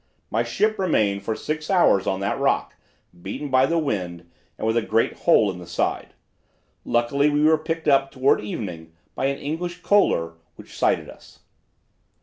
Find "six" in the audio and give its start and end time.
1.35-1.69